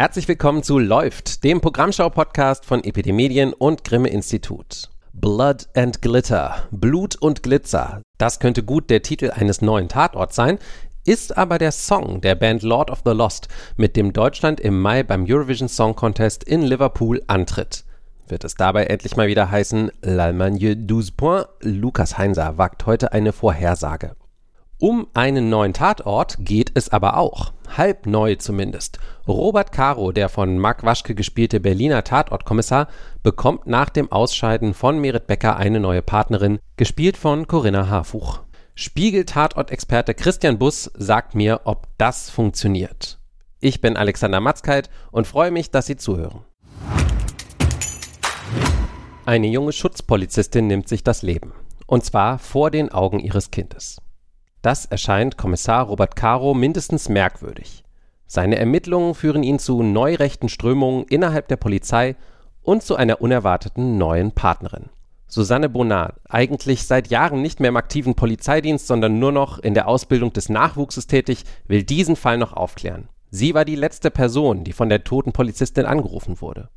[0.00, 4.88] Herzlich willkommen zu Läuft, dem Programmschau-Podcast von Epidemedien und Grimme Institut.
[5.12, 10.58] Blood and Glitter, Blut und Glitzer, das könnte gut der Titel eines neuen Tatorts sein,
[11.04, 15.02] ist aber der Song der Band Lord of the Lost, mit dem Deutschland im Mai
[15.02, 17.84] beim Eurovision Song Contest in Liverpool antritt.
[18.26, 21.48] Wird es dabei endlich mal wieder heißen L'Allemagne 12 points?
[21.60, 24.16] Lukas Heinser wagt heute eine Vorhersage.
[24.80, 27.52] Um einen neuen Tatort geht es aber auch.
[27.76, 28.98] Halb neu zumindest.
[29.28, 32.88] Robert Caro, der von Marc Waschke gespielte Berliner Tatortkommissar,
[33.22, 38.40] bekommt nach dem Ausscheiden von Merit Becker eine neue Partnerin, gespielt von Corinna Harfuch.
[38.74, 43.18] Spiegel-Tatort-Experte Christian Buss sagt mir, ob das funktioniert.
[43.60, 46.40] Ich bin Alexander Matzkeit und freue mich, dass Sie zuhören.
[49.26, 51.52] Eine junge Schutzpolizistin nimmt sich das Leben.
[51.86, 54.00] Und zwar vor den Augen ihres Kindes.
[54.62, 57.82] Das erscheint Kommissar Robert Caro mindestens merkwürdig.
[58.26, 62.14] Seine Ermittlungen führen ihn zu neurechten Strömungen innerhalb der Polizei
[62.62, 64.90] und zu einer unerwarteten neuen Partnerin.
[65.28, 69.88] Susanne Bonat, eigentlich seit Jahren nicht mehr im aktiven Polizeidienst, sondern nur noch in der
[69.88, 73.08] Ausbildung des Nachwuchses tätig, will diesen Fall noch aufklären.
[73.30, 76.68] Sie war die letzte Person, die von der toten Polizistin angerufen wurde.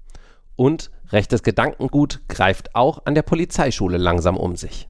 [0.55, 4.87] Und rechtes Gedankengut greift auch an der Polizeischule langsam um sich.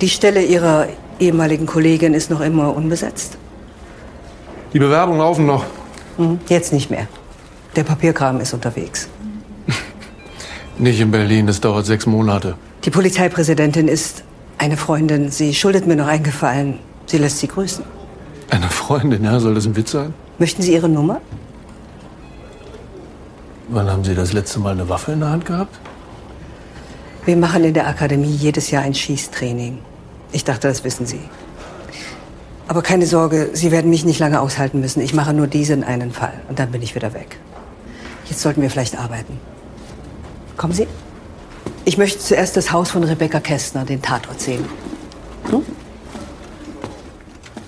[0.00, 3.38] Die Stelle Ihrer ehemaligen Kollegin ist noch immer unbesetzt?
[4.72, 5.64] Die Bewerbungen laufen noch.
[6.16, 7.06] Hm, jetzt nicht mehr.
[7.76, 9.08] Der Papierkram ist unterwegs.
[10.78, 12.56] Nicht in Berlin, das dauert sechs Monate.
[12.84, 14.24] Die Polizeipräsidentin ist
[14.58, 15.30] eine Freundin.
[15.30, 16.78] Sie schuldet mir noch einen Gefallen.
[17.06, 17.84] Sie lässt Sie grüßen.
[18.50, 19.40] Eine Freundin, ja?
[19.40, 20.14] Soll das ein Witz sein?
[20.38, 21.20] Möchten Sie Ihre Nummer?
[23.68, 25.78] Wann haben Sie das letzte Mal eine Waffe in der Hand gehabt?
[27.24, 29.78] Wir machen in der Akademie jedes Jahr ein Schießtraining.
[30.34, 31.20] Ich dachte, das wissen Sie.
[32.66, 35.00] Aber keine Sorge, Sie werden mich nicht lange aushalten müssen.
[35.00, 37.38] Ich mache nur diesen einen Fall und dann bin ich wieder weg.
[38.24, 39.38] Jetzt sollten wir vielleicht arbeiten.
[40.56, 40.88] Kommen Sie?
[41.84, 44.64] Ich möchte zuerst das Haus von Rebecca Kästner, den Tatort sehen.
[45.50, 45.62] Hm?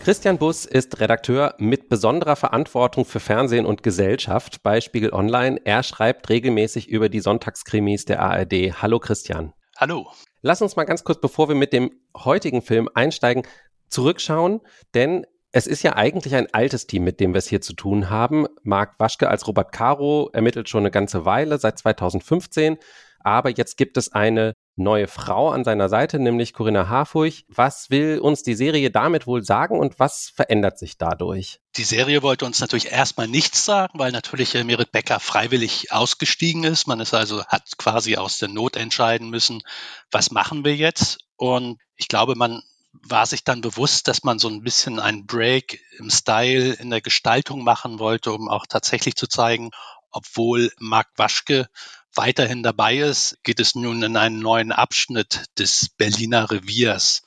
[0.03, 5.61] Christian Buss ist Redakteur mit besonderer Verantwortung für Fernsehen und Gesellschaft bei Spiegel Online.
[5.65, 8.83] Er schreibt regelmäßig über die Sonntagskrimis der ARD.
[8.83, 9.53] Hallo Christian.
[9.77, 10.09] Hallo.
[10.47, 13.43] Lass uns mal ganz kurz, bevor wir mit dem heutigen Film einsteigen,
[13.89, 14.61] zurückschauen,
[14.95, 18.11] denn es ist ja eigentlich ein altes Team, mit dem wir es hier zu tun
[18.11, 18.47] haben.
[18.63, 22.77] Marc Waschke als Robert Caro ermittelt schon eine ganze Weile, seit 2015.
[23.19, 27.45] Aber jetzt gibt es eine neue Frau an seiner Seite, nämlich Corinna Harfurch.
[27.49, 31.61] Was will uns die Serie damit wohl sagen und was verändert sich dadurch?
[31.77, 36.65] Die Serie wollte uns natürlich erstmal nichts sagen, weil natürlich äh, Merit Becker freiwillig ausgestiegen
[36.65, 36.87] ist.
[36.87, 39.63] Man ist also, hat quasi aus der Not entscheiden müssen,
[40.11, 41.19] was machen wir jetzt?
[41.37, 42.63] Und ich glaube, man
[43.03, 47.01] war sich dann bewusst, dass man so ein bisschen einen Break im Style, in der
[47.01, 49.71] Gestaltung machen wollte, um auch tatsächlich zu zeigen,
[50.11, 51.69] obwohl Marc Waschke
[52.17, 57.23] weiterhin dabei ist, geht es nun in einen neuen Abschnitt des Berliner Reviers.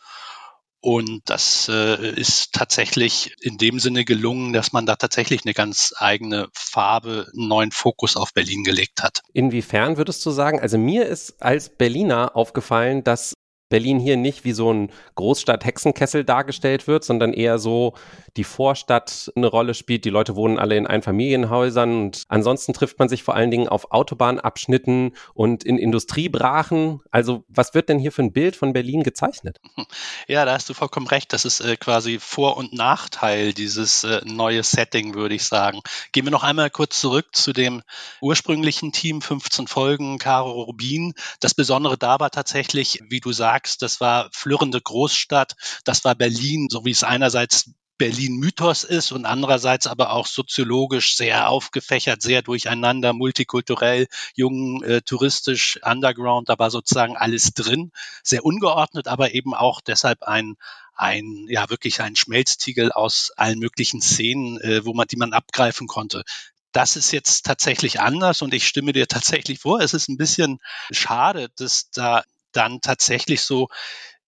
[0.81, 5.93] Und das äh, ist tatsächlich in dem Sinne gelungen, dass man da tatsächlich eine ganz
[5.97, 9.21] eigene Farbe, einen neuen Fokus auf Berlin gelegt hat.
[9.33, 13.33] Inwiefern würdest du sagen, also mir ist als Berliner aufgefallen, dass
[13.69, 17.93] Berlin hier nicht wie so ein Großstadt-Hexenkessel dargestellt wird, sondern eher so
[18.37, 20.05] die Vorstadt eine Rolle spielt.
[20.05, 23.91] Die Leute wohnen alle in Einfamilienhäusern und ansonsten trifft man sich vor allen Dingen auf
[23.91, 27.01] Autobahnabschnitten und in Industriebrachen.
[27.11, 29.57] Also was wird denn hier für ein Bild von Berlin gezeichnet?
[30.27, 31.33] Ja, da hast du vollkommen recht.
[31.33, 35.81] Das ist äh, quasi Vor- und Nachteil dieses äh, neue Setting, würde ich sagen.
[36.11, 37.81] Gehen wir noch einmal kurz zurück zu dem
[38.21, 41.13] ursprünglichen Team, 15 Folgen, Caro Rubin.
[41.39, 46.67] Das Besondere da war tatsächlich, wie du sagst, das war flirrende Großstadt, das war Berlin,
[46.69, 53.11] so wie es einerseits Berlin-Mythos ist und andererseits aber auch soziologisch sehr aufgefächert, sehr durcheinander,
[53.13, 57.91] multikulturell, jung, äh, touristisch, underground, da war sozusagen alles drin,
[58.23, 60.55] sehr ungeordnet, aber eben auch deshalb ein
[60.95, 65.87] ein ja wirklich ein Schmelztiegel aus allen möglichen Szenen, äh, wo man die man abgreifen
[65.87, 66.23] konnte.
[66.71, 69.79] Das ist jetzt tatsächlich anders und ich stimme dir tatsächlich vor.
[69.81, 70.59] Es ist ein bisschen
[70.91, 73.67] schade, dass da dann tatsächlich so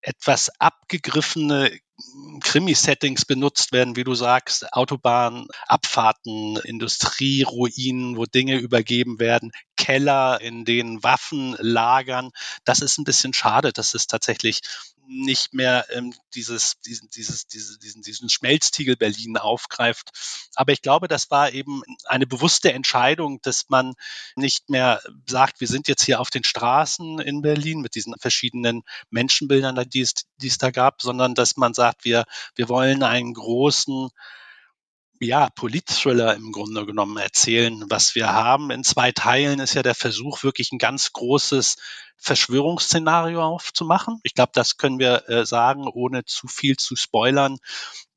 [0.02, 1.72] etwas abgegriffene
[2.42, 9.52] Krimi-Settings benutzt werden, wie du sagst, Autobahn, Abfahrten, Industrieruinen, wo Dinge übergeben werden,
[9.82, 12.30] Keller, in denen Waffen lagern.
[12.66, 14.62] Das ist ein bisschen schade, dass es tatsächlich
[15.08, 20.12] nicht mehr ähm, dieses, diesen, dieses, diese, diesen, diesen Schmelztiegel Berlin aufgreift.
[20.54, 23.96] Aber ich glaube, das war eben eine bewusste Entscheidung, dass man
[24.36, 28.84] nicht mehr sagt, wir sind jetzt hier auf den Straßen in Berlin mit diesen verschiedenen
[29.10, 33.34] Menschenbildern, die es, die es da gab, sondern dass man sagt, wir, wir wollen einen
[33.34, 34.12] großen
[35.22, 37.86] ja, Politthriller im Grunde genommen erzählen.
[37.90, 41.78] Was wir haben in zwei Teilen ist ja der Versuch, wirklich ein ganz großes
[42.18, 44.20] Verschwörungsszenario aufzumachen.
[44.24, 47.58] Ich glaube, das können wir äh, sagen, ohne zu viel zu spoilern,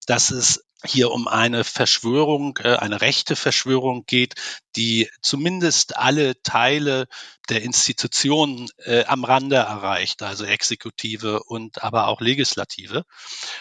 [0.07, 4.35] dass es hier um eine Verschwörung, äh, eine rechte Verschwörung geht,
[4.77, 7.07] die zumindest alle Teile
[7.49, 13.05] der Institutionen äh, am Rande erreicht, also Exekutive und aber auch Legislative.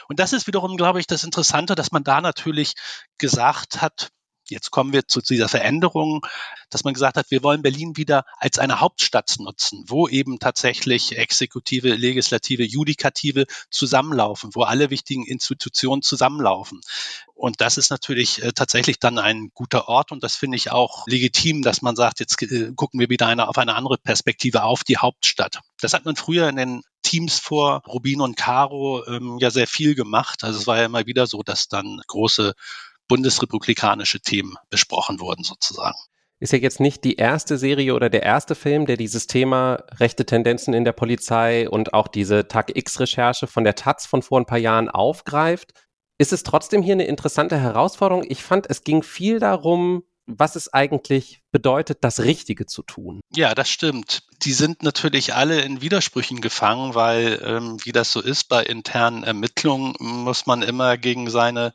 [0.08, 2.74] Und das ist wiederum, glaube ich, das Interessante, dass man da natürlich
[3.18, 4.10] gesagt hat,
[4.50, 6.26] Jetzt kommen wir zu dieser Veränderung,
[6.70, 11.18] dass man gesagt hat, wir wollen Berlin wieder als eine Hauptstadt nutzen, wo eben tatsächlich
[11.18, 16.82] Exekutive, Legislative, Judikative zusammenlaufen, wo alle wichtigen Institutionen zusammenlaufen.
[17.36, 21.08] Und das ist natürlich äh, tatsächlich dann ein guter Ort und das finde ich auch
[21.08, 24.84] legitim, dass man sagt, jetzt äh, gucken wir wieder eine, auf eine andere Perspektive auf
[24.84, 25.60] die Hauptstadt.
[25.82, 29.94] Das hat man früher in den Teams vor Rubin und Caro ähm, ja sehr viel
[29.94, 30.44] gemacht.
[30.44, 32.54] Also es war ja immer wieder so, dass dann große
[33.14, 36.00] bundesrepublikanische Themen besprochen wurden sozusagen.
[36.40, 40.26] Ist ja jetzt nicht die erste Serie oder der erste Film, der dieses Thema rechte
[40.26, 44.48] Tendenzen in der Polizei und auch diese Tag X-Recherche von der Taz von vor ein
[44.48, 45.74] paar Jahren aufgreift.
[46.18, 48.26] Ist es trotzdem hier eine interessante Herausforderung?
[48.28, 53.20] Ich fand, es ging viel darum, was es eigentlich bedeutet, das Richtige zu tun.
[53.36, 54.24] Ja, das stimmt.
[54.42, 59.24] Die sind natürlich alle in Widersprüchen gefangen, weil, ähm, wie das so ist bei internen
[59.24, 61.74] Ermittlungen, muss man immer gegen seine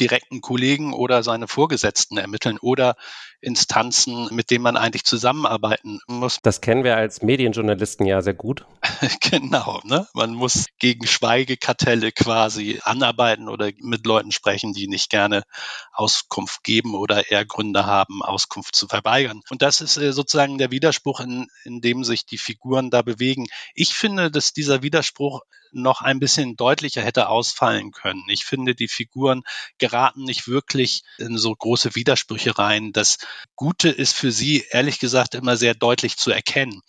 [0.00, 2.96] direkten Kollegen oder seine Vorgesetzten ermitteln oder
[3.40, 6.38] Instanzen, mit denen man eigentlich zusammenarbeiten muss.
[6.42, 8.66] Das kennen wir als Medienjournalisten ja sehr gut.
[9.20, 10.06] genau, ne?
[10.14, 15.44] Man muss gegen Schweigekartelle quasi anarbeiten oder mit Leuten sprechen, die nicht gerne
[15.92, 19.40] Auskunft geben oder eher Gründe haben, Auskunft zu verweigern.
[19.50, 23.46] Und das ist äh, sozusagen der Widerspruch, in, in dem sich die Figuren da bewegen.
[23.74, 25.40] Ich finde, dass dieser Widerspruch
[25.72, 28.24] noch ein bisschen deutlicher hätte ausfallen können.
[28.28, 29.42] Ich finde, die Figuren
[29.78, 32.92] geraten nicht wirklich in so große Widersprüche rein.
[32.92, 33.18] Das
[33.56, 36.80] Gute ist für sie, ehrlich gesagt, immer sehr deutlich zu erkennen.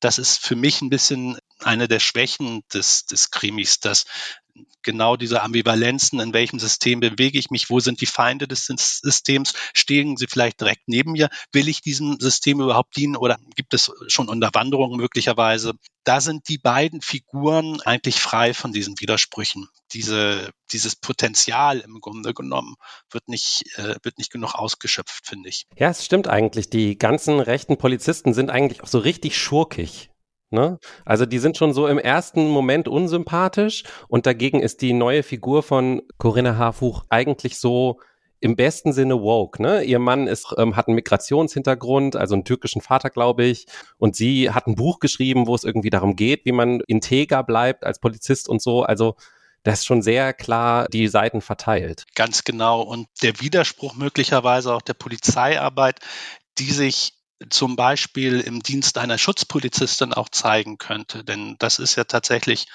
[0.00, 4.04] Das ist für mich ein bisschen eine der Schwächen des, des Krimis, dass
[4.82, 9.54] genau diese Ambivalenzen, in welchem System bewege ich mich, wo sind die Feinde des Systems,
[9.72, 13.90] stehen sie vielleicht direkt neben mir, will ich diesem System überhaupt dienen oder gibt es
[14.08, 15.74] schon Unterwanderungen möglicherweise?
[16.04, 19.68] Da sind die beiden Figuren eigentlich frei von diesen Widersprüchen.
[19.92, 22.76] Diese, dieses Potenzial im Grunde genommen
[23.10, 25.66] wird nicht, äh, wird nicht genug ausgeschöpft, finde ich.
[25.76, 26.68] Ja, es stimmt eigentlich.
[26.68, 30.10] Die ganzen rechten Polizisten sind eigentlich auch so richtig schurkig.
[30.50, 30.78] Ne?
[31.04, 35.62] Also die sind schon so im ersten Moment unsympathisch und dagegen ist die neue Figur
[35.62, 37.98] von Corinna Harfuch eigentlich so
[38.40, 39.60] im besten Sinne woke.
[39.62, 39.82] Ne?
[39.84, 44.50] Ihr Mann ist, ähm, hat einen Migrationshintergrund, also einen türkischen Vater, glaube ich, und sie
[44.50, 48.48] hat ein Buch geschrieben, wo es irgendwie darum geht, wie man integer bleibt als Polizist
[48.48, 48.82] und so.
[48.82, 49.16] Also
[49.62, 52.04] das ist schon sehr klar die Seiten verteilt.
[52.14, 52.82] Ganz genau.
[52.82, 56.00] Und der Widerspruch möglicherweise auch der Polizeiarbeit,
[56.58, 57.14] die sich
[57.50, 61.24] zum Beispiel im Dienst einer Schutzpolizistin auch zeigen könnte.
[61.24, 62.66] Denn das ist ja tatsächlich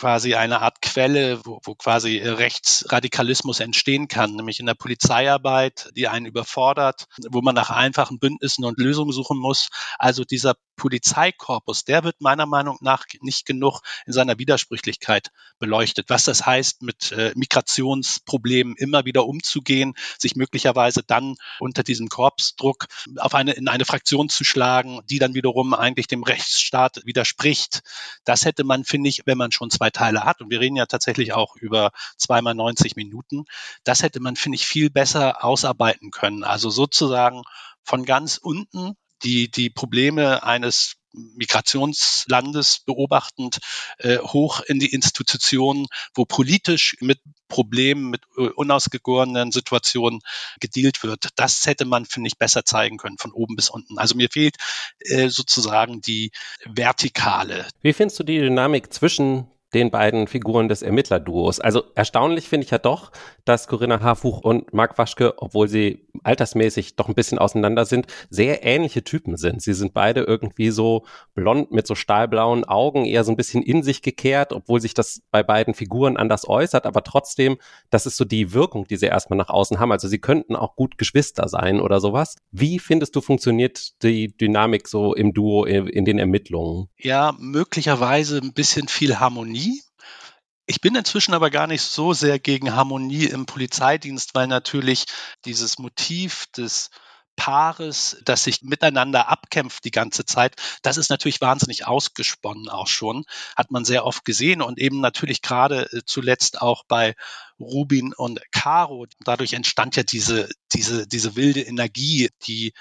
[0.00, 6.08] quasi eine Art Quelle, wo, wo quasi Rechtsradikalismus entstehen kann, nämlich in der Polizeiarbeit, die
[6.08, 9.68] einen überfordert, wo man nach einfachen Bündnissen und Lösungen suchen muss.
[9.98, 16.06] Also dieser Polizeikorpus, der wird meiner Meinung nach nicht genug in seiner Widersprüchlichkeit beleuchtet.
[16.08, 22.86] Was das heißt, mit äh, Migrationsproblemen immer wieder umzugehen, sich möglicherweise dann unter diesem Korpsdruck
[23.18, 27.82] auf eine, in eine Fraktion zu schlagen, die dann wiederum eigentlich dem Rechtsstaat widerspricht.
[28.24, 30.86] Das hätte man, finde ich, wenn man schon zwei Teile hat, und wir reden ja
[30.86, 33.44] tatsächlich auch über zweimal 90 Minuten,
[33.84, 36.44] das hätte man, finde ich, viel besser ausarbeiten können.
[36.44, 37.42] Also sozusagen
[37.82, 43.58] von ganz unten die, die Probleme eines Migrationslandes beobachtend
[43.98, 47.18] äh, hoch in die Institutionen, wo politisch mit
[47.48, 50.20] Problemen, mit äh, unausgegorenen Situationen
[50.60, 51.28] gedealt wird.
[51.36, 53.98] Das hätte man, finde ich, besser zeigen können, von oben bis unten.
[53.98, 54.56] Also mir fehlt
[55.00, 56.30] äh, sozusagen die
[56.64, 57.66] Vertikale.
[57.82, 61.60] Wie findest du die Dynamik zwischen den beiden Figuren des Ermittlerduos.
[61.60, 63.12] Also erstaunlich finde ich ja doch,
[63.50, 68.64] dass Corinna Harfuch und Marc Waschke, obwohl sie altersmäßig doch ein bisschen auseinander sind, sehr
[68.64, 69.60] ähnliche Typen sind.
[69.60, 71.04] Sie sind beide irgendwie so
[71.34, 75.22] blond mit so stahlblauen Augen, eher so ein bisschen in sich gekehrt, obwohl sich das
[75.32, 77.56] bei beiden Figuren anders äußert, aber trotzdem,
[77.90, 79.90] das ist so die Wirkung, die sie erstmal nach außen haben.
[79.90, 82.36] Also sie könnten auch gut Geschwister sein oder sowas.
[82.52, 86.88] Wie findest du, funktioniert die Dynamik so im Duo in den Ermittlungen?
[86.96, 89.80] Ja, möglicherweise ein bisschen viel Harmonie
[90.70, 95.06] ich bin inzwischen aber gar nicht so sehr gegen Harmonie im Polizeidienst, weil natürlich
[95.44, 96.90] dieses Motiv des
[97.34, 103.24] Paares, das sich miteinander abkämpft die ganze Zeit, das ist natürlich wahnsinnig ausgesponnen auch schon,
[103.56, 107.16] hat man sehr oft gesehen und eben natürlich gerade äh, zuletzt auch bei
[107.58, 109.06] Rubin und Caro.
[109.24, 112.74] Dadurch entstand ja diese, diese, diese wilde Energie, die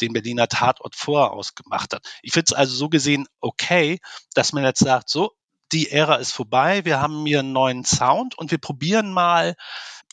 [0.00, 2.04] den Berliner Tatort vorher ausgemacht hat.
[2.20, 4.00] Ich finde es also so gesehen okay,
[4.34, 5.36] dass man jetzt sagt, so,
[5.72, 9.54] die Ära ist vorbei, wir haben hier einen neuen Sound und wir probieren mal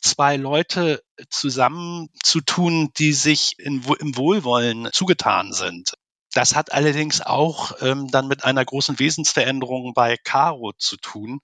[0.02, 5.94] zwei Leute zusammenzutun, die sich in, im Wohlwollen zugetan sind.
[6.34, 11.40] Das hat allerdings auch ähm, dann mit einer großen Wesensveränderung bei Caro zu tun,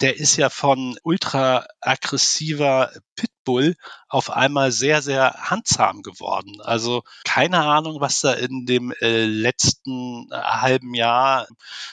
[0.00, 3.76] der ist ja von ultra aggressiver Pitbull
[4.08, 6.60] auf einmal sehr, sehr handsam geworden.
[6.60, 11.48] Also keine Ahnung, was da in dem äh, letzten äh, halben Jahr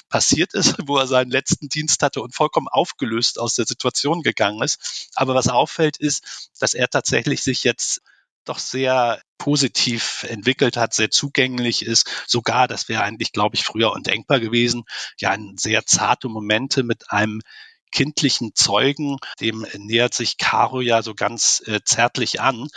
[0.09, 4.61] passiert ist, wo er seinen letzten Dienst hatte und vollkommen aufgelöst aus der Situation gegangen
[4.61, 5.09] ist.
[5.15, 8.01] Aber was auffällt, ist, dass er tatsächlich sich jetzt
[8.45, 12.07] doch sehr positiv entwickelt hat, sehr zugänglich ist.
[12.27, 14.83] Sogar, das wäre eigentlich, glaube ich, früher undenkbar gewesen,
[15.19, 17.41] ja, ein sehr zarte Momente mit einem
[17.95, 22.67] kindlichen Zeugen, dem nähert sich Caro ja so ganz äh, zärtlich an.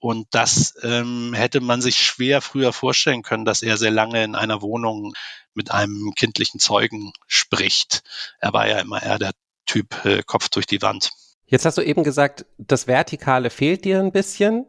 [0.00, 4.34] Und das ähm, hätte man sich schwer früher vorstellen können, dass er sehr lange in
[4.34, 5.14] einer Wohnung
[5.54, 8.02] mit einem kindlichen Zeugen spricht.
[8.40, 9.30] Er war ja immer eher der
[9.64, 11.12] Typ äh, Kopf durch die Wand.
[11.46, 14.66] Jetzt hast du eben gesagt, das Vertikale fehlt dir ein bisschen.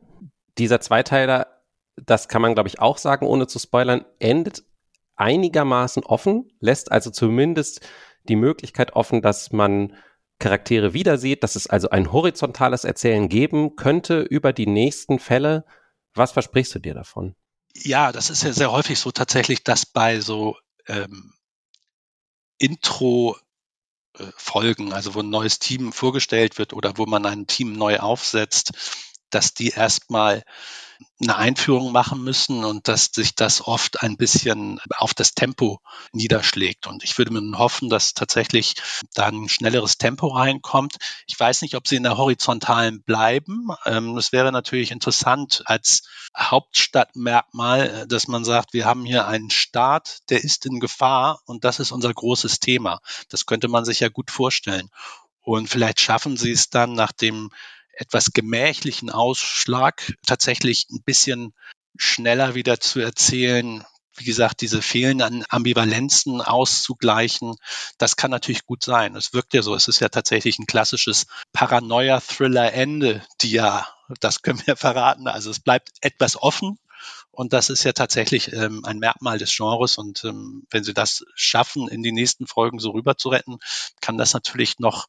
[0.59, 1.47] Dieser Zweiteiler,
[1.95, 4.63] das kann man, glaube ich, auch sagen, ohne zu spoilern, endet
[5.15, 7.81] einigermaßen offen, lässt also zumindest
[8.29, 9.95] die Möglichkeit offen, dass man
[10.39, 15.65] Charaktere wieder sieht, dass es also ein horizontales Erzählen geben könnte über die nächsten Fälle.
[16.13, 17.35] Was versprichst du dir davon?
[17.73, 21.33] Ja, das ist ja sehr häufig so tatsächlich, dass bei so ähm,
[22.57, 23.37] Intro
[24.37, 28.71] Folgen, also wo ein neues Team vorgestellt wird oder wo man ein Team neu aufsetzt,
[29.35, 30.43] dass die erstmal
[31.21, 35.81] eine Einführung machen müssen und dass sich das oft ein bisschen auf das Tempo
[36.13, 36.87] niederschlägt.
[36.87, 38.75] Und ich würde mir hoffen, dass tatsächlich
[39.13, 40.95] da ein schnelleres Tempo reinkommt.
[41.27, 43.67] Ich weiß nicht, ob sie in der horizontalen bleiben.
[43.85, 46.03] Ähm, es wäre natürlich interessant als
[46.37, 51.79] Hauptstadtmerkmal, dass man sagt, wir haben hier einen Staat, der ist in Gefahr und das
[51.79, 52.99] ist unser großes Thema.
[53.29, 54.89] Das könnte man sich ja gut vorstellen.
[55.41, 57.51] Und vielleicht schaffen sie es dann nach dem
[57.95, 61.53] etwas gemächlichen Ausschlag tatsächlich ein bisschen
[61.97, 63.85] schneller wieder zu erzählen,
[64.17, 67.55] wie gesagt, diese fehlenden Ambivalenzen auszugleichen,
[67.97, 69.15] das kann natürlich gut sein.
[69.15, 73.87] Es wirkt ja so, es ist ja tatsächlich ein klassisches Paranoia-Thriller-Ende, die ja,
[74.21, 76.79] das können wir verraten, also es bleibt etwas offen,
[77.35, 79.97] und das ist ja tatsächlich ähm, ein Merkmal des Genres.
[79.97, 83.57] Und ähm, wenn sie das schaffen, in die nächsten Folgen so rüber zu retten,
[83.99, 85.07] kann das natürlich noch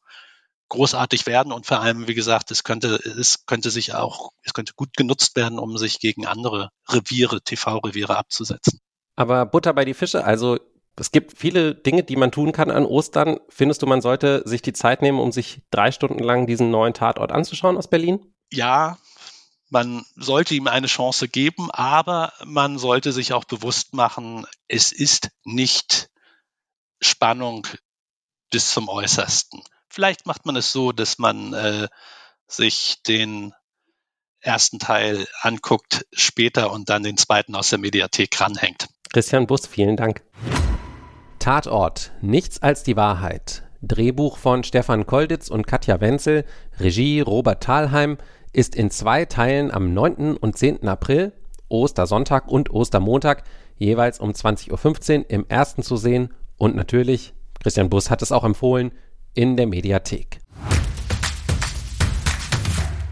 [0.69, 4.73] großartig werden und vor allem, wie gesagt, es könnte, es könnte sich auch, es könnte
[4.75, 8.79] gut genutzt werden, um sich gegen andere Reviere, TV-Reviere abzusetzen.
[9.15, 10.57] Aber Butter bei die Fische, also
[10.99, 13.39] es gibt viele Dinge, die man tun kann an Ostern.
[13.49, 16.93] Findest du, man sollte sich die Zeit nehmen, um sich drei Stunden lang diesen neuen
[16.93, 18.33] Tatort anzuschauen aus Berlin?
[18.51, 18.97] Ja,
[19.69, 25.29] man sollte ihm eine Chance geben, aber man sollte sich auch bewusst machen, es ist
[25.43, 26.09] nicht
[27.01, 27.67] Spannung
[28.49, 29.61] bis zum Äußersten.
[29.97, 31.87] Vielleicht macht man es so, dass man äh,
[32.45, 33.51] sich den
[34.41, 38.89] ersten Teil anguckt später und dann den zweiten aus der Mediathek ranhängt.
[39.11, 40.21] Christian Bus, vielen Dank.
[41.39, 43.63] Tatort, nichts als die Wahrheit.
[43.81, 46.45] Drehbuch von Stefan Kolditz und Katja Wenzel,
[46.79, 48.19] Regie Robert Thalheim,
[48.53, 50.37] ist in zwei Teilen am 9.
[50.37, 50.87] und 10.
[50.87, 51.33] April,
[51.69, 53.45] Ostersonntag und Ostermontag,
[53.77, 58.43] jeweils um 20.15 Uhr im ersten zu sehen und natürlich, Christian Bus hat es auch
[58.43, 58.91] empfohlen,
[59.37, 60.39] in der Mediathek.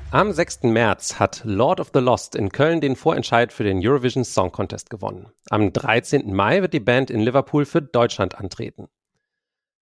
[0.09, 0.63] Am 6.
[0.63, 4.89] März hat Lord of the Lost in Köln den Vorentscheid für den Eurovision Song Contest
[4.89, 5.27] gewonnen.
[5.51, 6.33] Am 13.
[6.33, 8.87] Mai wird die Band in Liverpool für Deutschland antreten.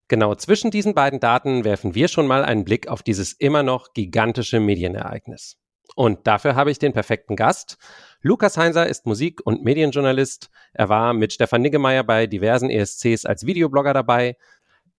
[0.09, 3.95] Genau zwischen diesen beiden Daten werfen wir schon mal einen Blick auf dieses immer noch
[3.95, 5.57] gigantische Medienereignis.
[5.95, 7.79] Und dafür habe ich den perfekten Gast.
[8.21, 10.51] Lukas Heinzer ist Musik- und Medienjournalist.
[10.73, 14.37] Er war mit Stefan Niggemeier bei diversen ESCs als Videoblogger dabei.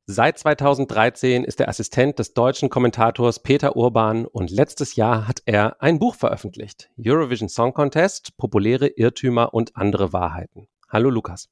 [0.10, 5.82] Seit 2013 ist er Assistent des deutschen Kommentators Peter Urban und letztes Jahr hat er
[5.82, 6.90] ein Buch veröffentlicht.
[6.98, 10.70] Eurovision Song Contest, populäre Irrtümer und andere Wahrheiten.
[10.88, 11.50] Hallo Lukas.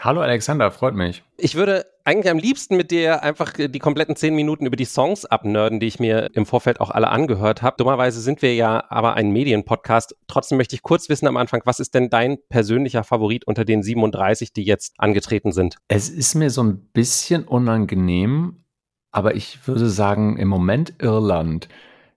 [0.00, 1.22] Hallo Alexander, freut mich.
[1.36, 5.24] Ich würde eigentlich am liebsten mit dir einfach die kompletten zehn Minuten über die Songs
[5.24, 7.76] abnörden, die ich mir im Vorfeld auch alle angehört habe.
[7.78, 10.16] Dummerweise sind wir ja aber ein Medienpodcast.
[10.26, 13.82] Trotzdem möchte ich kurz wissen am Anfang, was ist denn dein persönlicher Favorit unter den
[13.82, 15.76] 37, die jetzt angetreten sind?
[15.88, 18.64] Es ist mir so ein bisschen unangenehm,
[19.12, 21.68] aber ich würde sagen, im Moment Irland.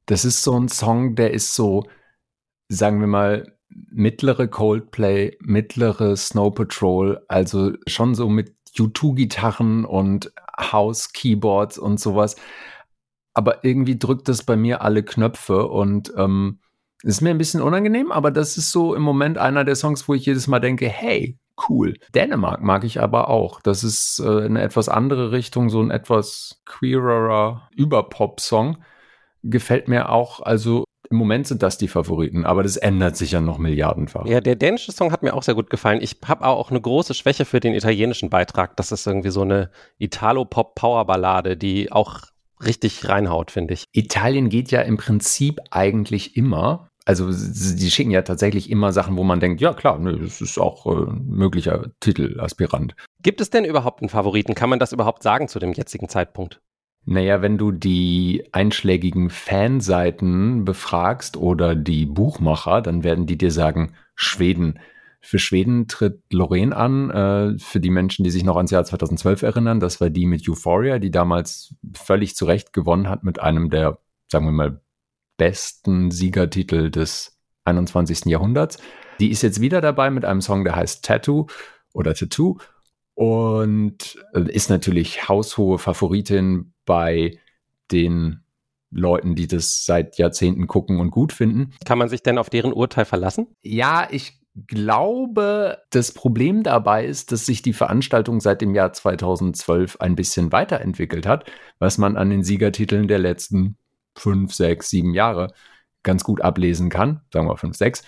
[0.08, 1.86] Das ist so ein Song, der ist so,
[2.70, 11.78] sagen wir mal, mittlere Coldplay, mittlere Snow Patrol, also schon so mit U2-Gitarren und House-Keyboards
[11.78, 12.36] und sowas.
[13.34, 16.60] Aber irgendwie drückt das bei mir alle Knöpfe und ähm,
[17.04, 20.16] ist mir ein bisschen unangenehm, aber das ist so im Moment einer der Songs, wo
[20.16, 21.38] ich jedes Mal denke, hey,
[21.70, 21.94] cool.
[22.16, 23.62] Dänemark mag ich aber auch.
[23.62, 28.78] Das ist äh, eine etwas andere Richtung, so ein etwas queererer Überpop-Song.
[29.44, 33.42] Gefällt mir auch, also im Moment sind das die Favoriten, aber das ändert sich ja
[33.42, 34.26] noch milliardenfach.
[34.26, 36.02] Ja, der dänische Song hat mir auch sehr gut gefallen.
[36.02, 38.76] Ich habe auch eine große Schwäche für den italienischen Beitrag.
[38.78, 42.22] Das ist irgendwie so eine Italo-Pop-Power-Ballade, die auch
[42.64, 43.86] richtig reinhaut, finde ich.
[43.92, 46.90] Italien geht ja im Prinzip eigentlich immer.
[47.06, 50.58] Also die schicken ja tatsächlich immer Sachen, wo man denkt, ja klar, nö, das ist
[50.58, 52.96] auch äh, ein möglicher Titelaspirant.
[53.22, 54.56] Gibt es denn überhaupt einen Favoriten?
[54.56, 56.60] Kann man das überhaupt sagen zu dem jetzigen Zeitpunkt?
[57.10, 63.94] Naja, wenn du die einschlägigen Fanseiten befragst oder die Buchmacher, dann werden die dir sagen,
[64.14, 64.80] Schweden.
[65.22, 69.42] Für Schweden tritt Lorraine an, äh, für die Menschen, die sich noch ans Jahr 2012
[69.42, 69.80] erinnern.
[69.80, 74.00] Das war die mit Euphoria, die damals völlig zu Recht gewonnen hat mit einem der,
[74.30, 74.82] sagen wir mal,
[75.38, 78.26] besten Siegertitel des 21.
[78.26, 78.80] Jahrhunderts.
[79.22, 81.48] Die ist jetzt wieder dabei mit einem Song, der heißt Tattoo
[81.94, 82.58] oder Tattoo
[83.14, 87.38] und äh, ist natürlich haushohe Favoritin bei
[87.92, 88.44] den
[88.90, 91.74] Leuten, die das seit Jahrzehnten gucken und gut finden.
[91.86, 93.48] Kann man sich denn auf deren Urteil verlassen?
[93.62, 99.98] Ja, ich glaube, das Problem dabei ist, dass sich die Veranstaltung seit dem Jahr 2012
[100.00, 103.78] ein bisschen weiterentwickelt hat, was man an den Siegertiteln der letzten
[104.18, 105.54] fünf, sechs, sieben Jahre
[106.02, 107.22] ganz gut ablesen kann.
[107.32, 108.04] Sagen wir fünf, sechs.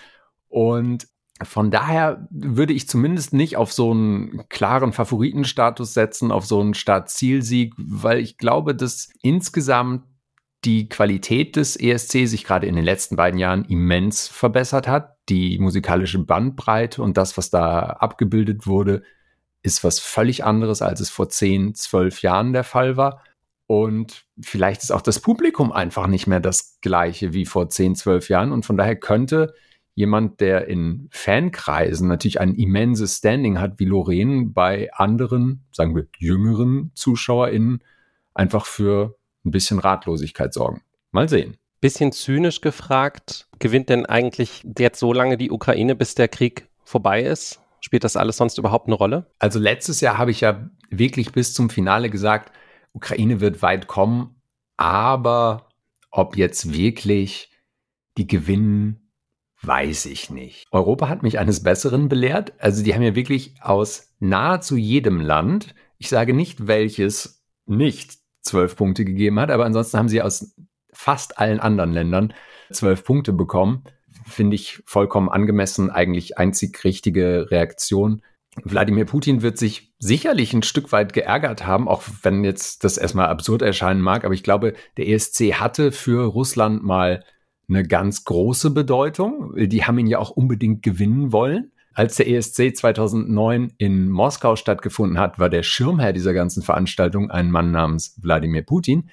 [0.48, 1.06] Und
[1.42, 6.74] von daher würde ich zumindest nicht auf so einen klaren Favoritenstatus setzen, auf so einen
[6.74, 10.04] Start-Ziel-Sieg, weil ich glaube, dass insgesamt
[10.64, 15.16] die Qualität des ESC sich gerade in den letzten beiden Jahren immens verbessert hat.
[15.30, 19.02] Die musikalische Bandbreite und das, was da abgebildet wurde,
[19.62, 23.22] ist was völlig anderes, als es vor zehn, zwölf Jahren der Fall war.
[23.66, 28.28] Und vielleicht ist auch das Publikum einfach nicht mehr das gleiche wie vor zehn, zwölf
[28.28, 28.52] Jahren.
[28.52, 29.54] Und von daher könnte
[30.00, 36.06] jemand, der in Fankreisen natürlich ein immenses Standing hat wie Lorraine, bei anderen, sagen wir,
[36.18, 37.84] jüngeren ZuschauerInnen
[38.34, 40.82] einfach für ein bisschen Ratlosigkeit sorgen.
[41.12, 41.56] Mal sehen.
[41.80, 47.22] Bisschen zynisch gefragt, gewinnt denn eigentlich jetzt so lange die Ukraine, bis der Krieg vorbei
[47.22, 47.60] ist?
[47.80, 49.30] Spielt das alles sonst überhaupt eine Rolle?
[49.38, 52.52] Also letztes Jahr habe ich ja wirklich bis zum Finale gesagt,
[52.92, 54.40] Ukraine wird weit kommen,
[54.76, 55.68] aber
[56.10, 57.50] ob jetzt wirklich
[58.18, 59.09] die gewinnen,
[59.62, 60.66] Weiß ich nicht.
[60.70, 62.54] Europa hat mich eines Besseren belehrt.
[62.58, 68.76] Also die haben ja wirklich aus nahezu jedem Land, ich sage nicht welches nicht zwölf
[68.76, 70.54] Punkte gegeben hat, aber ansonsten haben sie aus
[70.92, 72.34] fast allen anderen Ländern
[72.72, 73.84] zwölf Punkte bekommen.
[74.26, 78.22] Finde ich vollkommen angemessen, eigentlich einzig richtige Reaktion.
[78.64, 83.28] Wladimir Putin wird sich sicherlich ein Stück weit geärgert haben, auch wenn jetzt das erstmal
[83.28, 87.24] absurd erscheinen mag, aber ich glaube, der ESC hatte für Russland mal
[87.70, 89.54] eine ganz große Bedeutung.
[89.56, 91.72] Die haben ihn ja auch unbedingt gewinnen wollen.
[91.94, 97.50] Als der ESC 2009 in Moskau stattgefunden hat, war der Schirmherr dieser ganzen Veranstaltung ein
[97.50, 99.10] Mann namens Wladimir Putin.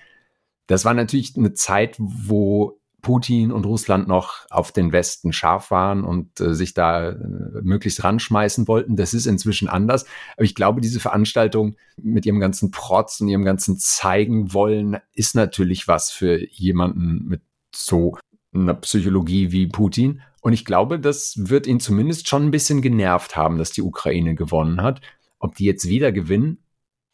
[0.67, 6.04] Das war natürlich eine Zeit, wo Putin und Russland noch auf den Westen scharf waren
[6.04, 7.15] und äh, sich da äh,
[7.62, 8.96] möglichst ranschmeißen wollten.
[8.96, 10.06] Das ist inzwischen anders.
[10.36, 15.36] Aber ich glaube, diese Veranstaltung mit ihrem ganzen Protz und ihrem ganzen Zeigen wollen ist
[15.36, 17.41] natürlich was für jemanden mit
[17.74, 18.17] so
[18.62, 20.22] einer Psychologie wie Putin.
[20.41, 24.36] Und ich glaube, das wird ihn zumindest schon ein bisschen genervt haben, dass die Ukraine
[24.36, 25.02] gewonnen hat.
[25.39, 26.60] Ob die jetzt wieder gewinnen,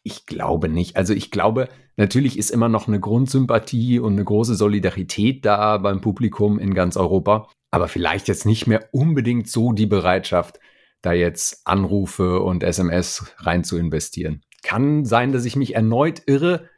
[0.02, 0.96] ich glaube nicht.
[0.96, 6.00] Also ich glaube, natürlich ist immer noch eine Grundsympathie und eine große Solidarität da beim
[6.00, 7.48] Publikum in ganz Europa.
[7.70, 10.60] Aber vielleicht jetzt nicht mehr unbedingt so die Bereitschaft,
[11.00, 14.42] da jetzt Anrufe und SMS rein zu investieren.
[14.62, 16.68] Kann sein, dass ich mich erneut irre,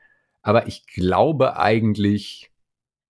[0.42, 2.50] aber ich glaube eigentlich,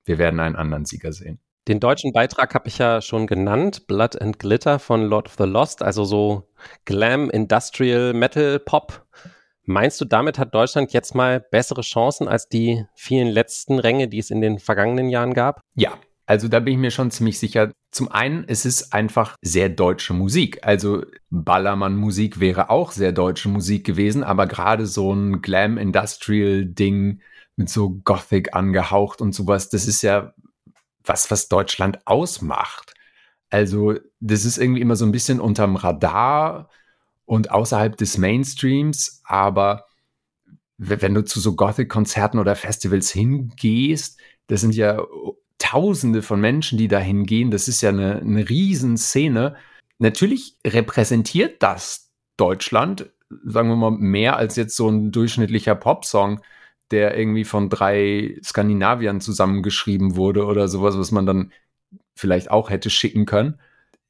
[0.05, 1.39] wir werden einen anderen Sieger sehen.
[1.69, 5.45] Den deutschen Beitrag habe ich ja schon genannt, Blood and Glitter von Lord of the
[5.45, 6.49] Lost, also so
[6.85, 9.05] Glam, Industrial, Metal, Pop.
[9.65, 14.21] Meinst du, damit hat Deutschland jetzt mal bessere Chancen als die vielen letzten Ränge, die
[14.21, 15.61] es in den vergangenen Jahren gab?
[15.75, 17.73] Ja, also da bin ich mir schon ziemlich sicher.
[17.91, 20.61] Zum einen, es ist einfach sehr deutsche Musik.
[20.63, 27.21] Also Ballermann-Musik wäre auch sehr deutsche Musik gewesen, aber gerade so ein Glam-Industrial-Ding
[27.57, 30.33] mit so Gothic angehaucht und sowas, das ist ja
[31.07, 32.95] was, was Deutschland ausmacht.
[33.51, 36.69] Also, das ist irgendwie immer so ein bisschen unterm Radar
[37.25, 39.87] und außerhalb des Mainstreams, aber
[40.79, 45.01] wenn du zu so Gothic-Konzerten oder Festivals hingehst, das sind ja
[45.59, 47.51] Tausende von Menschen, die dahin gehen.
[47.51, 49.57] Das ist ja eine, eine Riesenszene.
[49.99, 53.11] Natürlich repräsentiert das Deutschland,
[53.43, 56.43] sagen wir mal, mehr als jetzt so ein durchschnittlicher Popsong,
[56.91, 61.53] der irgendwie von drei Skandinaviern zusammengeschrieben wurde oder sowas, was man dann
[62.15, 63.61] vielleicht auch hätte schicken können.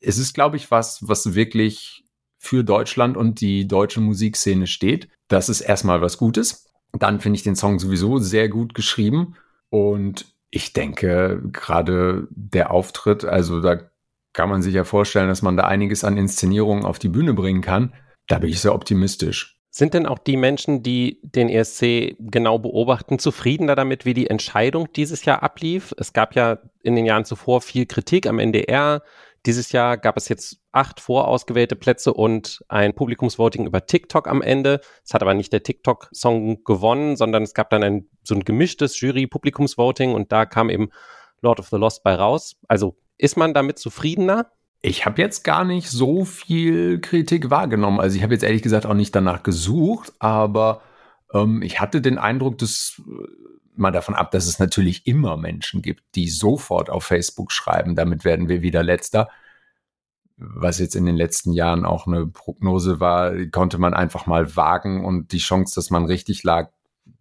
[0.00, 2.04] Es ist, glaube ich, was, was wirklich
[2.38, 5.08] für Deutschland und die deutsche Musikszene steht.
[5.28, 6.70] Das ist erstmal was Gutes.
[6.92, 9.36] Dann finde ich den Song sowieso sehr gut geschrieben.
[9.70, 13.90] Und ich denke, gerade der Auftritt, also da
[14.32, 17.62] kann man sich ja vorstellen, dass man da einiges an Inszenierungen auf die Bühne bringen
[17.62, 17.94] kann.
[18.28, 19.55] Da bin ich sehr optimistisch.
[19.78, 24.90] Sind denn auch die Menschen, die den ESC genau beobachten, zufriedener damit, wie die Entscheidung
[24.94, 25.92] dieses Jahr ablief?
[25.98, 29.02] Es gab ja in den Jahren zuvor viel Kritik am NDR.
[29.44, 34.80] Dieses Jahr gab es jetzt acht vorausgewählte Plätze und ein Publikumsvoting über TikTok am Ende.
[35.04, 38.98] Es hat aber nicht der TikTok-Song gewonnen, sondern es gab dann ein so ein gemischtes
[38.98, 40.88] Jury-Publikumsvoting und da kam eben
[41.42, 42.56] Lord of the Lost bei raus.
[42.66, 44.50] Also ist man damit zufriedener?
[44.82, 48.00] Ich habe jetzt gar nicht so viel Kritik wahrgenommen.
[48.00, 50.82] Also ich habe jetzt ehrlich gesagt auch nicht danach gesucht, aber
[51.32, 53.26] ähm, ich hatte den Eindruck, dass äh,
[53.76, 58.24] mal davon ab, dass es natürlich immer Menschen gibt, die sofort auf Facebook schreiben, damit
[58.24, 59.28] werden wir wieder letzter.
[60.38, 65.04] Was jetzt in den letzten Jahren auch eine Prognose war, konnte man einfach mal wagen
[65.04, 66.70] und die Chance, dass man richtig lag,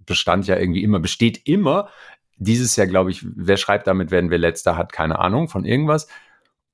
[0.06, 1.90] bestand ja irgendwie immer, besteht immer.
[2.38, 6.08] Dieses Jahr, glaube ich, wer schreibt damit, werden wir letzter, hat keine Ahnung von irgendwas.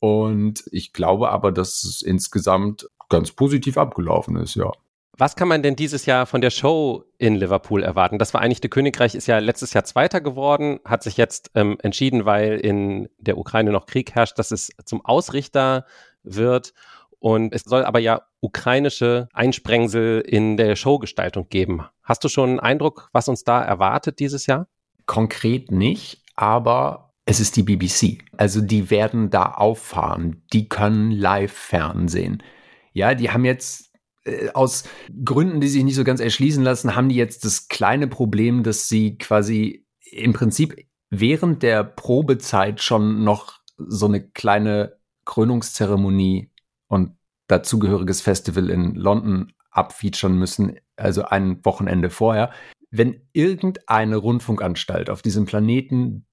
[0.02, 4.72] Und ich glaube aber, dass es insgesamt ganz positiv abgelaufen ist, ja.
[5.16, 8.18] Was kann man denn dieses Jahr von der Show in Liverpool erwarten?
[8.18, 12.58] Das Vereinigte Königreich ist ja letztes Jahr Zweiter geworden, hat sich jetzt ähm, entschieden, weil
[12.58, 15.86] in der Ukraine noch Krieg herrscht, dass es zum Ausrichter
[16.24, 16.74] wird.
[17.20, 21.84] Und es soll aber ja ukrainische Einsprengsel in der Showgestaltung geben.
[22.02, 24.68] Hast du schon einen Eindruck, was uns da erwartet dieses Jahr?
[25.06, 28.26] Konkret nicht, aber es ist die BBC.
[28.36, 30.44] Also die werden da auffahren.
[30.52, 32.44] Die können live Fernsehen.
[32.92, 33.94] Ja, die haben jetzt
[34.26, 34.84] äh, aus
[35.24, 38.90] Gründen, die sich nicht so ganz erschließen lassen, haben die jetzt das kleine Problem, dass
[38.90, 40.76] sie quasi im Prinzip
[41.10, 46.52] während der Probezeit schon noch so eine kleine Krönungszeremonie
[46.88, 47.16] und
[47.48, 52.52] dazugehöriges Festival in London abfeaturen müssen, also ein Wochenende vorher.
[52.90, 56.26] Wenn irgendeine Rundfunkanstalt auf diesem Planeten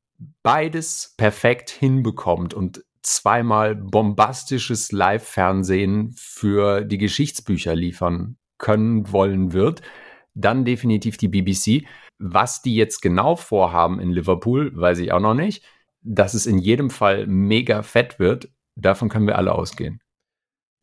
[0.43, 9.83] beides perfekt hinbekommt und zweimal bombastisches Live-Fernsehen für die Geschichtsbücher liefern können wollen wird,
[10.35, 11.87] dann definitiv die BBC.
[12.19, 15.65] Was die jetzt genau vorhaben in Liverpool, weiß ich auch noch nicht.
[16.03, 20.01] Dass es in jedem Fall mega fett wird, davon können wir alle ausgehen.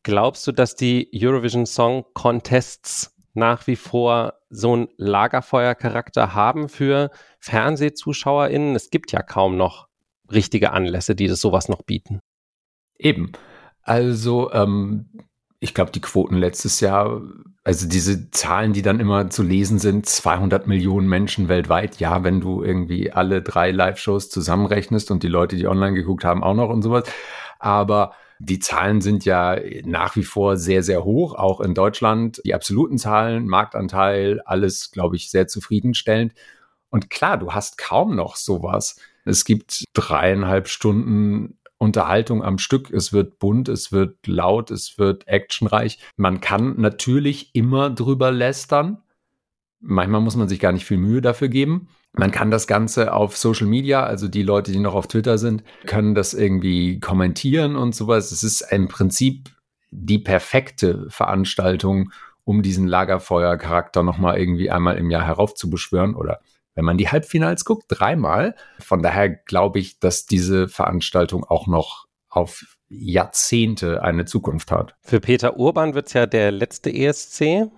[0.02, 7.10] Glaubst du, dass die Eurovision Song Contests nach wie vor so einen Lagerfeuercharakter haben für
[7.46, 8.74] FernsehzuschauerInnen.
[8.74, 9.86] Es gibt ja kaum noch
[10.30, 12.20] richtige Anlässe, die das sowas noch bieten.
[12.98, 13.32] Eben.
[13.82, 15.06] Also, ähm,
[15.60, 17.22] ich glaube, die Quoten letztes Jahr,
[17.62, 21.98] also diese Zahlen, die dann immer zu lesen sind, 200 Millionen Menschen weltweit.
[22.00, 26.42] Ja, wenn du irgendwie alle drei Live-Shows zusammenrechnest und die Leute, die online geguckt haben,
[26.42, 27.04] auch noch und sowas.
[27.58, 32.40] Aber die Zahlen sind ja nach wie vor sehr, sehr hoch, auch in Deutschland.
[32.44, 36.34] Die absoluten Zahlen, Marktanteil, alles, glaube ich, sehr zufriedenstellend.
[36.90, 39.00] Und klar, du hast kaum noch sowas.
[39.24, 42.90] Es gibt dreieinhalb Stunden Unterhaltung am Stück.
[42.90, 45.98] Es wird bunt, es wird laut, es wird actionreich.
[46.16, 49.02] Man kann natürlich immer drüber lästern.
[49.80, 51.88] Manchmal muss man sich gar nicht viel Mühe dafür geben.
[52.12, 55.64] Man kann das Ganze auf Social Media, also die Leute, die noch auf Twitter sind,
[55.84, 58.32] können das irgendwie kommentieren und sowas.
[58.32, 59.50] Es ist im Prinzip
[59.90, 62.10] die perfekte Veranstaltung,
[62.44, 66.40] um diesen Lagerfeuer-Charakter nochmal irgendwie einmal im Jahr heraufzubeschwören oder
[66.76, 68.54] wenn man die Halbfinals guckt, dreimal.
[68.78, 74.94] Von daher glaube ich, dass diese Veranstaltung auch noch auf Jahrzehnte eine Zukunft hat.
[75.00, 77.70] Für Peter Urban wird es ja der letzte ESC.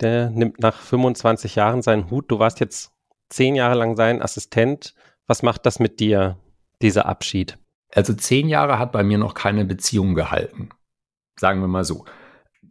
[0.00, 2.30] Der nimmt nach 25 Jahren seinen Hut.
[2.30, 2.92] Du warst jetzt
[3.28, 4.94] zehn Jahre lang sein Assistent.
[5.26, 6.38] Was macht das mit dir,
[6.80, 7.58] dieser Abschied?
[7.92, 10.70] Also zehn Jahre hat bei mir noch keine Beziehung gehalten.
[11.38, 12.04] Sagen wir mal so.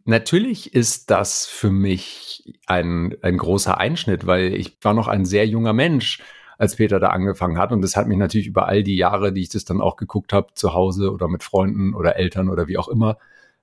[0.04, 5.46] Natürlich ist das für mich ein, ein großer Einschnitt, weil ich war noch ein sehr
[5.46, 6.22] junger Mensch,
[6.58, 7.72] als Peter da angefangen hat.
[7.72, 10.32] Und das hat mich natürlich über all die Jahre, die ich das dann auch geguckt
[10.32, 13.18] habe, zu Hause oder mit Freunden oder Eltern oder wie auch immer,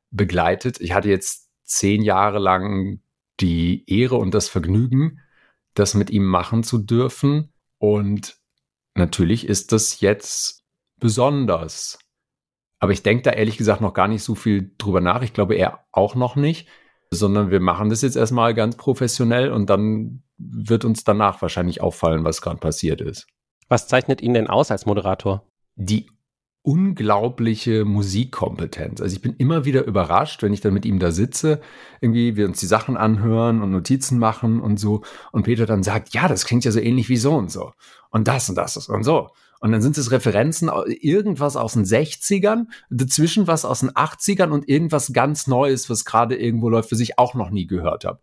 [0.10, 0.82] begleitet.
[0.82, 3.00] Ich hatte jetzt zehn Jahre lang
[3.40, 5.20] die Ehre und das Vergnügen,
[5.74, 7.54] das mit ihm machen zu dürfen.
[7.78, 8.38] Und
[8.96, 10.64] natürlich ist das jetzt
[11.00, 12.00] besonders.
[12.82, 15.22] Aber ich denke da ehrlich gesagt noch gar nicht so viel drüber nach.
[15.22, 16.68] Ich glaube er auch noch nicht,
[17.12, 22.26] sondern wir machen das jetzt erstmal ganz professionell und dann wird uns danach wahrscheinlich auffallen,
[22.26, 23.28] was gerade passiert ist.
[23.70, 25.46] Was zeichnet ihn denn aus als Moderator?
[25.76, 26.10] die
[26.64, 29.02] unglaubliche Musikkompetenz.
[29.02, 31.60] Also ich bin immer wieder überrascht, wenn ich dann mit ihm da sitze,
[32.02, 36.14] irgendwie wir uns die Sachen anhören und Notizen machen und so und Peter dann sagt,
[36.14, 37.72] ja, das klingt ja so ähnlich wie so und so
[38.12, 39.30] und das und das und so.
[39.62, 44.68] Und dann sind es Referenzen, irgendwas aus den 60ern, dazwischen was aus den 80ern und
[44.68, 48.20] irgendwas ganz Neues, was gerade irgendwo läuft, was ich auch noch nie gehört habe.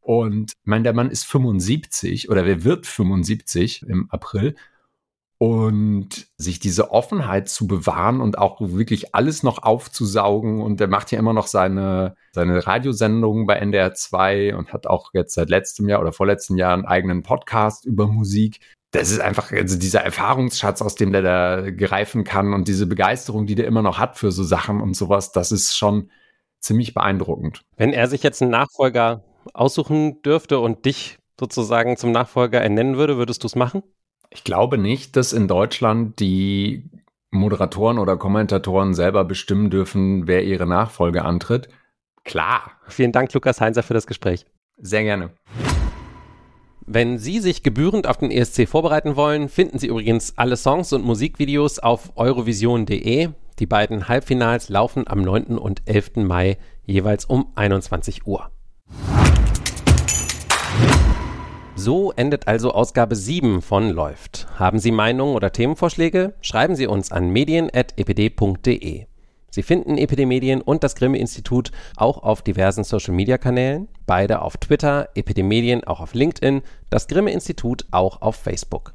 [0.00, 4.54] Und ich meine, der Mann ist 75 oder wer wird 75 im April
[5.38, 10.62] und sich diese Offenheit zu bewahren und auch wirklich alles noch aufzusaugen.
[10.62, 15.10] Und der macht ja immer noch seine, seine Radiosendungen bei NDR 2 und hat auch
[15.14, 18.60] jetzt seit letztem Jahr oder vorletzten Jahr einen eigenen Podcast über Musik.
[18.92, 23.46] Das ist einfach also dieser Erfahrungsschatz, aus dem der da greifen kann und diese Begeisterung,
[23.46, 26.10] die der immer noch hat für so Sachen und sowas, das ist schon
[26.58, 27.62] ziemlich beeindruckend.
[27.76, 29.22] Wenn er sich jetzt einen Nachfolger
[29.54, 33.82] aussuchen dürfte und dich sozusagen zum Nachfolger ernennen würde, würdest du es machen?
[34.30, 36.90] Ich glaube nicht, dass in Deutschland die
[37.30, 41.68] Moderatoren oder Kommentatoren selber bestimmen dürfen, wer ihre Nachfolge antritt.
[42.24, 42.72] Klar.
[42.88, 44.46] Vielen Dank, Lukas Heinzer, für das Gespräch.
[44.78, 45.30] Sehr gerne.
[46.92, 51.04] Wenn Sie sich gebührend auf den ESC vorbereiten wollen, finden Sie übrigens alle Songs und
[51.04, 53.28] Musikvideos auf eurovision.de.
[53.60, 55.56] Die beiden Halbfinals laufen am 9.
[55.56, 56.16] und 11.
[56.16, 58.50] Mai jeweils um 21 Uhr.
[61.76, 64.48] So endet also Ausgabe 7 von Läuft.
[64.58, 66.34] Haben Sie Meinungen oder Themenvorschläge?
[66.40, 69.06] Schreiben Sie uns an medien.epd.de.
[69.50, 74.42] Sie finden EPD Medien und das Grimme Institut auch auf diversen Social Media Kanälen, beide
[74.42, 78.94] auf Twitter, EPD Medien auch auf LinkedIn, das Grimme Institut auch auf Facebook.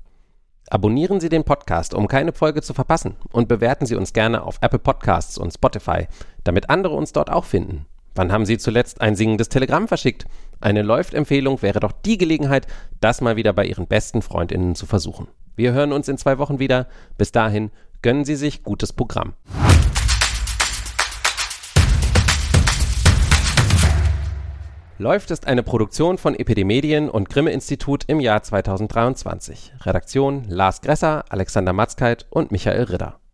[0.69, 4.57] Abonnieren Sie den Podcast, um keine Folge zu verpassen und bewerten Sie uns gerne auf
[4.61, 6.07] Apple Podcasts und Spotify,
[6.43, 7.85] damit andere uns dort auch finden.
[8.15, 10.25] Wann haben Sie zuletzt ein singendes Telegramm verschickt?
[10.61, 12.65] Eine Läuft-Empfehlung wäre doch die Gelegenheit,
[13.01, 15.27] das mal wieder bei Ihren besten Freundinnen zu versuchen.
[15.55, 16.87] Wir hören uns in zwei Wochen wieder.
[17.17, 19.33] Bis dahin gönnen Sie sich gutes Programm.
[24.97, 29.73] Läuft ist eine Produktion von Epidemedien und Grimme Institut im Jahr 2023.
[29.81, 33.19] Redaktion Lars Gresser, Alexander Matzkeit und Michael Ridder.